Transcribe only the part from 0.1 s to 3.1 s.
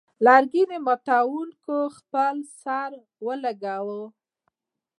لرګي ماتوونکي خپل سر